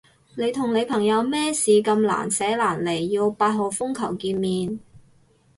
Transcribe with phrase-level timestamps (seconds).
[0.35, 4.79] 你同你朋友咩事咁難捨難離要八號風球見面？